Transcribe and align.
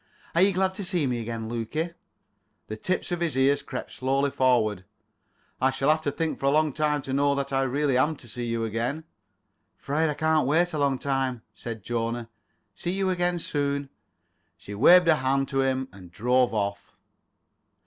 Are 0.33 0.41
you 0.41 0.51
glad 0.51 0.73
to 0.73 0.83
see 0.83 1.05
me 1.05 1.19
again, 1.19 1.47
Lukie?" 1.47 1.93
The 2.69 2.75
tips 2.75 3.11
of 3.11 3.21
his 3.21 3.37
ears 3.37 3.61
crept 3.61 3.91
slowly 3.91 4.31
forward. 4.31 4.83
"I 5.61 5.69
shall 5.69 5.91
have 5.91 6.01
to 6.01 6.11
think 6.11 6.39
for 6.39 6.47
a 6.47 6.49
long 6.49 6.73
time 6.73 7.03
to 7.03 7.13
know 7.13 7.35
that 7.35 7.53
I 7.53 7.61
really 7.61 7.99
am 7.99 8.15
to 8.15 8.27
see 8.27 8.45
you 8.45 8.63
again." 8.65 9.03
[Pg 9.03 9.89
22]"'Fraid 9.91 10.09
I 10.09 10.13
can't 10.15 10.47
wait 10.47 10.73
a 10.73 10.79
long 10.79 10.97
time," 10.97 11.43
said 11.53 11.83
Jona. 11.83 12.29
"See 12.73 12.93
you 12.93 13.11
again 13.11 13.37
soon." 13.37 13.89
She 14.57 14.73
waved 14.73 15.05
her 15.07 15.13
hand 15.13 15.47
to 15.49 15.61
him 15.61 15.87
and 15.93 16.11
drove 16.11 16.51
off. 16.55 16.95